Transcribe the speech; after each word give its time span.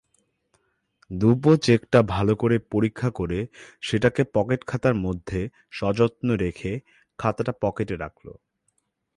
দুপোঁ 1.11 1.55
চেকটা 1.57 1.99
ভালো 2.03 2.33
করে 2.35 2.57
পরীক্ষা 2.71 3.09
করে 3.11 3.39
সেটাকে 3.81 4.21
পকেটখাতার 4.33 4.95
মধ্যে 4.95 5.39
সযত্নে 5.71 6.33
রেখে 6.37 6.71
খাতাটা 7.19 7.53
পকেটে 7.61 7.95
রাখল। 7.95 8.27